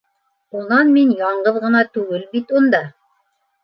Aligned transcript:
Унан 0.59 0.89
мин 0.95 1.13
яңғыҙ 1.21 1.61
ғына 1.69 1.85
түгел 1.93 2.27
бит 2.35 2.59
унда. 2.63 2.85